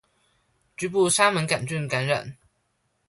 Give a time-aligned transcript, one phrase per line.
[0.75, 2.35] 局部沙門桿菌感染